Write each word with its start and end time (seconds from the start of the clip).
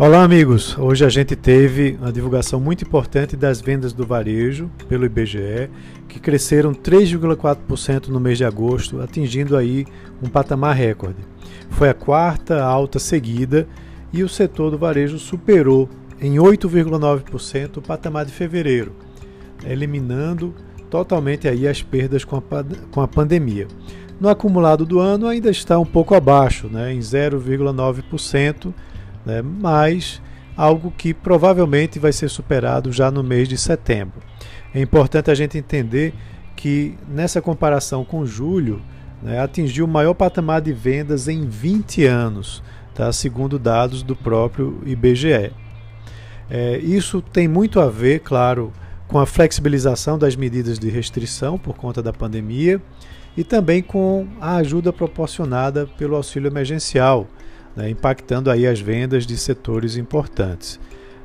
Olá, 0.00 0.22
amigos! 0.22 0.78
Hoje 0.78 1.04
a 1.04 1.08
gente 1.08 1.34
teve 1.34 1.98
uma 2.00 2.12
divulgação 2.12 2.60
muito 2.60 2.84
importante 2.84 3.36
das 3.36 3.60
vendas 3.60 3.92
do 3.92 4.06
varejo 4.06 4.70
pelo 4.88 5.04
IBGE, 5.04 5.68
que 6.06 6.20
cresceram 6.20 6.72
3,4% 6.72 8.06
no 8.06 8.20
mês 8.20 8.38
de 8.38 8.44
agosto, 8.44 9.00
atingindo 9.00 9.56
aí 9.56 9.84
um 10.22 10.28
patamar 10.28 10.76
recorde. 10.76 11.18
Foi 11.70 11.88
a 11.88 11.94
quarta 11.94 12.62
alta 12.62 13.00
seguida 13.00 13.66
e 14.12 14.22
o 14.22 14.28
setor 14.28 14.70
do 14.70 14.78
varejo 14.78 15.18
superou 15.18 15.88
em 16.20 16.36
8,9% 16.36 17.78
o 17.78 17.82
patamar 17.82 18.24
de 18.24 18.30
fevereiro, 18.30 18.92
eliminando 19.64 20.54
totalmente 20.88 21.48
aí 21.48 21.66
as 21.66 21.82
perdas 21.82 22.24
com 22.24 22.36
a, 22.36 22.42
com 22.92 23.00
a 23.00 23.08
pandemia. 23.08 23.66
No 24.20 24.28
acumulado 24.28 24.86
do 24.86 25.00
ano 25.00 25.26
ainda 25.26 25.50
está 25.50 25.76
um 25.76 25.84
pouco 25.84 26.14
abaixo, 26.14 26.68
né, 26.68 26.92
em 26.92 27.00
0,9% 27.00 28.72
né? 29.28 29.42
mas 29.42 30.22
algo 30.56 30.90
que 30.90 31.12
provavelmente 31.12 31.98
vai 31.98 32.12
ser 32.12 32.28
superado 32.28 32.90
já 32.90 33.10
no 33.10 33.22
mês 33.22 33.46
de 33.46 33.58
setembro. 33.58 34.20
É 34.74 34.80
importante 34.80 35.30
a 35.30 35.34
gente 35.34 35.58
entender 35.58 36.14
que 36.56 36.98
nessa 37.06 37.40
comparação 37.40 38.04
com 38.04 38.26
julho, 38.26 38.82
né, 39.22 39.38
atingiu 39.38 39.84
o 39.84 39.88
maior 39.88 40.14
patamar 40.14 40.60
de 40.60 40.72
vendas 40.72 41.28
em 41.28 41.46
20 41.46 42.04
anos, 42.04 42.62
tá? 42.94 43.12
segundo 43.12 43.58
dados 43.58 44.02
do 44.02 44.16
próprio 44.16 44.80
IBGE. 44.84 45.52
É, 46.50 46.78
isso 46.78 47.20
tem 47.20 47.46
muito 47.46 47.78
a 47.78 47.88
ver, 47.88 48.20
claro, 48.20 48.72
com 49.06 49.18
a 49.18 49.26
flexibilização 49.26 50.18
das 50.18 50.34
medidas 50.34 50.78
de 50.78 50.88
restrição 50.88 51.58
por 51.58 51.76
conta 51.76 52.02
da 52.02 52.12
pandemia 52.12 52.80
e 53.36 53.44
também 53.44 53.82
com 53.82 54.26
a 54.40 54.56
ajuda 54.56 54.92
proporcionada 54.92 55.86
pelo 55.98 56.16
auxílio 56.16 56.48
emergencial, 56.48 57.28
né, 57.78 57.88
impactando 57.88 58.50
aí 58.50 58.66
as 58.66 58.80
vendas 58.80 59.24
de 59.24 59.36
setores 59.36 59.96
importantes. 59.96 60.80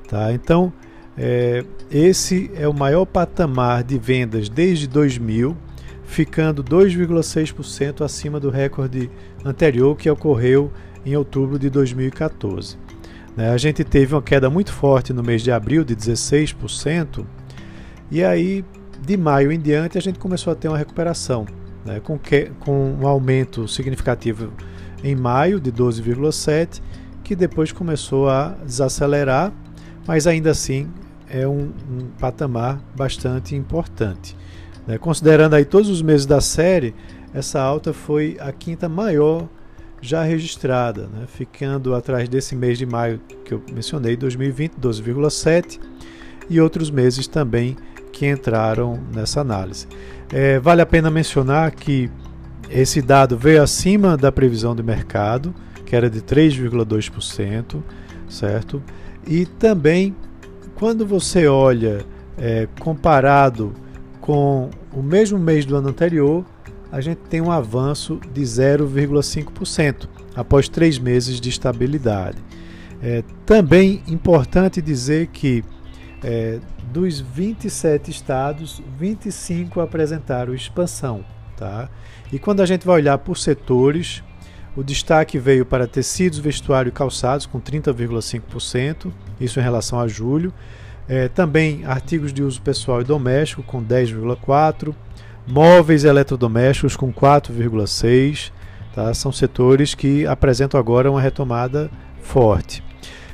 Tá? 0.08 0.32
Então, 0.32 0.72
é, 1.18 1.66
esse 1.90 2.52
é 2.54 2.68
o 2.68 2.74
maior 2.74 3.06
patamar 3.06 3.84
de 3.84 3.98
vendas 3.98 4.50
desde 4.50 4.88
2000, 4.88 5.58
ficando 6.04 6.64
2,6% 6.64 8.06
acima 8.06 8.40
do 8.40 8.52
recorde 8.52 9.10
anterior 9.44 9.98
que 9.98 10.08
ocorreu 10.08 10.72
em 11.04 11.16
outubro 11.16 11.58
de 11.58 11.72
2014. 11.72 12.78
Né, 13.36 13.50
a 13.50 13.58
gente 13.58 13.84
teve 13.84 14.14
uma 14.14 14.22
queda 14.22 14.48
muito 14.48 14.72
forte 14.72 15.12
no 15.12 15.24
mês 15.24 15.42
de 15.42 15.52
abril, 15.52 15.84
de 15.84 15.96
16%, 15.96 17.26
e 18.12 18.24
aí 18.24 18.64
de 19.02 19.18
maio 19.18 19.52
em 19.52 19.60
diante 19.60 19.98
a 19.98 20.02
gente 20.02 20.20
começou 20.20 20.54
a 20.54 20.56
ter 20.56 20.68
uma 20.68 20.78
recuperação, 20.78 21.48
né, 21.84 22.00
com, 22.00 22.20
que, 22.20 22.52
com 22.60 22.96
um 23.02 23.08
aumento 23.08 23.68
significativo 23.68 24.54
em 25.04 25.16
maio 25.16 25.60
de 25.60 25.72
12,7, 25.72 26.82
que 27.24 27.36
depois 27.36 27.72
começou 27.72 28.30
a 28.30 28.56
desacelerar, 28.66 29.52
mas 30.08 30.28
ainda 30.28 30.52
assim 30.52 30.90
é 31.30 31.48
um, 31.48 31.72
um 31.90 32.08
patamar 32.20 32.82
bastante 32.96 33.56
importante. 33.56 34.36
Né? 34.88 34.98
Considerando 34.98 35.56
aí 35.56 35.66
todos 35.66 35.90
os 35.90 36.02
meses 36.02 36.26
da 36.26 36.42
série, 36.42 36.94
essa 37.34 37.62
alta 37.62 37.94
foi 37.94 38.38
a 38.40 38.52
quinta 38.52 38.88
maior 38.88 39.48
já 40.02 40.24
registrada, 40.24 41.08
né? 41.08 41.26
ficando 41.28 41.96
atrás 41.96 42.28
desse 42.28 42.56
mês 42.56 42.78
de 42.78 42.86
maio 42.86 43.20
que 43.46 43.54
eu 43.54 43.64
mencionei, 43.74 44.16
2020, 44.16 44.74
12,7, 44.74 45.80
e 46.50 46.60
outros 46.60 46.92
meses 46.92 47.26
também 47.26 47.76
que 48.12 48.28
entraram 48.28 49.00
nessa 49.14 49.42
análise. 49.42 49.88
É, 50.32 50.60
vale 50.60 50.82
a 50.82 50.86
pena 50.86 51.10
mencionar 51.10 51.72
que 51.72 52.12
esse 52.70 53.02
dado 53.02 53.38
veio 53.38 53.62
acima 53.62 54.18
da 54.18 54.32
previsão 54.32 54.76
do 54.76 54.84
mercado, 54.84 55.54
que 55.86 55.96
era 55.96 56.10
de 56.10 56.22
3,2%, 56.22 57.82
certo? 58.28 58.82
E 59.28 59.46
também, 59.46 60.16
quando 60.76 61.06
você 61.06 61.48
olha 61.48 62.06
é, 62.38 62.68
comparado 62.80 63.74
com 64.20 64.70
o 64.92 65.02
mesmo 65.02 65.38
mês 65.38 65.66
do 65.66 65.76
ano 65.76 65.90
anterior, 65.90 66.46
a 66.92 67.02
gente 67.02 67.20
tem 67.30 67.42
um 67.42 67.52
avanço 67.52 68.20
de 68.34 68.42
0,5% 68.42 70.08
após 70.36 70.70
três 70.70 70.98
meses 71.00 71.40
de 71.42 71.50
estabilidade. 71.50 72.38
É, 73.02 73.24
também 73.46 74.02
importante 74.08 74.82
dizer 74.82 75.28
que 75.28 75.64
é, 76.24 76.60
dos 76.92 77.20
27 77.20 78.12
estados, 78.12 78.82
25 78.98 79.82
apresentaram 79.82 80.54
expansão. 80.54 81.26
Tá? 81.56 81.90
E 82.32 82.40
quando 82.40 82.62
a 82.62 82.66
gente 82.66 82.86
vai 82.86 82.96
olhar 82.96 83.18
por 83.18 83.38
setores, 83.38 84.24
o 84.76 84.84
destaque 84.84 85.38
veio 85.38 85.66
para 85.66 85.86
tecidos, 85.86 86.40
vestuário 86.40 86.90
e 86.90 86.92
calçados, 86.92 87.46
com 87.46 87.62
30,5%, 87.62 89.12
isso 89.40 89.60
em 89.60 89.64
relação 89.64 90.00
a 90.00 90.08
julho. 90.08 90.54
É, 91.08 91.28
também 91.28 91.86
artigos 91.86 92.34
de 92.34 92.42
uso 92.42 92.62
pessoal 92.62 93.02
e 93.02 93.04
doméstico, 93.04 93.62
com 93.62 93.84
10,4%. 93.84 94.96
Móveis 95.46 96.06
e 96.06 96.08
eletrodomésticos, 96.08 96.96
com 96.96 97.12
4,6%. 97.14 98.52
Tá? 98.96 99.14
São 99.14 99.32
setores 99.32 99.94
que 99.94 100.26
apresentam 100.26 100.80
agora 100.80 101.12
uma 101.12 101.22
retomada 101.22 101.92
forte. 102.22 102.84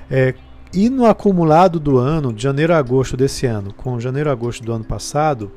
É, 0.09 0.33
e 0.73 0.89
no 0.89 1.05
acumulado 1.05 1.79
do 1.79 1.97
ano, 1.97 2.33
de 2.33 2.43
janeiro 2.43 2.73
a 2.73 2.77
agosto 2.77 3.15
desse 3.15 3.45
ano, 3.45 3.73
com 3.73 3.99
janeiro 3.99 4.29
a 4.29 4.33
agosto 4.33 4.63
do 4.63 4.71
ano 4.71 4.83
passado, 4.83 5.51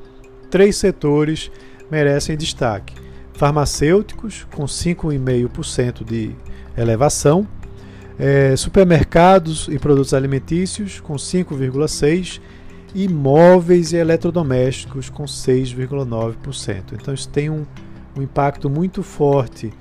três 0.49 0.75
setores 0.77 1.51
merecem 1.89 2.35
destaque 2.37 3.03
farmacêuticos, 3.33 4.47
com 4.55 4.63
5,5% 4.65 6.03
de 6.05 6.31
elevação, 6.77 7.47
é, 8.17 8.55
supermercados 8.55 9.67
e 9.69 9.79
produtos 9.79 10.13
alimentícios, 10.13 10.99
com 10.99 11.15
5,6%, 11.15 12.39
e 12.95 13.07
móveis 13.07 13.91
e 13.91 13.95
eletrodomésticos, 13.95 15.09
com 15.09 15.23
6,9%. 15.23 16.93
Então, 16.93 17.11
isso 17.11 17.27
tem 17.27 17.49
um, 17.49 17.65
um 18.15 18.21
impacto 18.21 18.69
muito 18.69 19.01
forte, 19.01 19.73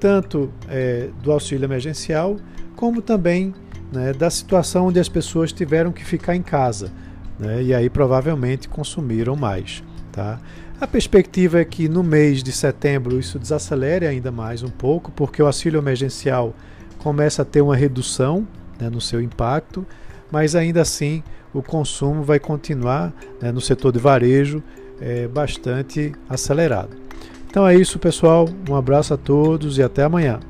tanto 0.00 0.50
é, 0.68 1.08
do 1.22 1.30
auxílio 1.30 1.64
emergencial, 1.64 2.36
como 2.74 3.00
também 3.00 3.54
né, 3.92 4.12
da 4.12 4.28
situação 4.30 4.88
onde 4.88 4.98
as 4.98 5.08
pessoas 5.08 5.52
tiveram 5.52 5.92
que 5.92 6.04
ficar 6.04 6.34
em 6.34 6.42
casa. 6.42 6.90
Né, 7.38 7.62
e 7.62 7.72
aí 7.72 7.88
provavelmente 7.88 8.68
consumiram 8.68 9.36
mais. 9.36 9.84
Tá? 10.16 10.40
A 10.80 10.86
perspectiva 10.86 11.60
é 11.60 11.64
que 11.64 11.90
no 11.90 12.02
mês 12.02 12.42
de 12.42 12.50
setembro 12.50 13.20
isso 13.20 13.38
desacelere 13.38 14.06
ainda 14.06 14.32
mais 14.32 14.62
um 14.62 14.70
pouco, 14.70 15.12
porque 15.12 15.42
o 15.42 15.46
auxílio 15.46 15.78
emergencial 15.78 16.54
começa 16.96 17.42
a 17.42 17.44
ter 17.44 17.60
uma 17.60 17.76
redução 17.76 18.48
né, 18.80 18.88
no 18.88 18.98
seu 18.98 19.20
impacto, 19.20 19.86
mas 20.32 20.54
ainda 20.54 20.80
assim 20.80 21.22
o 21.52 21.62
consumo 21.62 22.22
vai 22.22 22.38
continuar 22.38 23.12
né, 23.42 23.52
no 23.52 23.60
setor 23.60 23.92
de 23.92 23.98
varejo 23.98 24.62
é, 25.02 25.28
bastante 25.28 26.12
acelerado. 26.30 26.96
Então 27.50 27.68
é 27.68 27.74
isso, 27.74 27.98
pessoal. 27.98 28.48
Um 28.68 28.74
abraço 28.74 29.12
a 29.12 29.18
todos 29.18 29.76
e 29.76 29.82
até 29.82 30.02
amanhã. 30.02 30.40